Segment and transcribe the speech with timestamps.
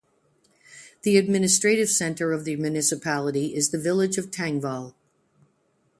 [1.03, 4.95] The administrative centre of the municipality is the village of Tangvall.